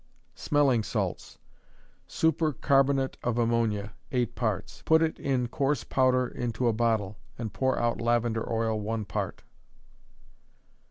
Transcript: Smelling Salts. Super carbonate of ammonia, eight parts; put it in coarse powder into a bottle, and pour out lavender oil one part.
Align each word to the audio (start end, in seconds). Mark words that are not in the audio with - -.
Smelling 0.33 0.81
Salts. 0.81 1.37
Super 2.07 2.53
carbonate 2.53 3.17
of 3.23 3.37
ammonia, 3.37 3.93
eight 4.11 4.33
parts; 4.33 4.81
put 4.83 5.03
it 5.03 5.19
in 5.19 5.47
coarse 5.47 5.83
powder 5.83 6.27
into 6.27 6.67
a 6.67 6.73
bottle, 6.73 7.19
and 7.37 7.53
pour 7.53 7.77
out 7.77 8.01
lavender 8.01 8.51
oil 8.51 8.79
one 8.79 9.05
part. 9.05 9.43